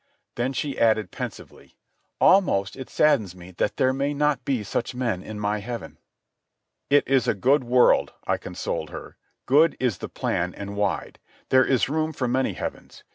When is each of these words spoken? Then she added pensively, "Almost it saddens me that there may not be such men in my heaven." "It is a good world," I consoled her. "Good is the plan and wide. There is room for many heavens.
Then 0.33 0.51
she 0.51 0.79
added 0.79 1.11
pensively, 1.11 1.77
"Almost 2.19 2.75
it 2.75 2.89
saddens 2.89 3.35
me 3.35 3.51
that 3.51 3.77
there 3.77 3.93
may 3.93 4.15
not 4.15 4.43
be 4.43 4.63
such 4.63 4.95
men 4.95 5.21
in 5.21 5.39
my 5.39 5.59
heaven." 5.59 5.99
"It 6.89 7.07
is 7.07 7.27
a 7.27 7.35
good 7.35 7.63
world," 7.63 8.11
I 8.25 8.37
consoled 8.37 8.89
her. 8.89 9.17
"Good 9.45 9.77
is 9.79 9.99
the 9.99 10.09
plan 10.09 10.55
and 10.55 10.75
wide. 10.75 11.19
There 11.49 11.63
is 11.63 11.87
room 11.87 12.13
for 12.13 12.27
many 12.27 12.53
heavens. 12.53 13.03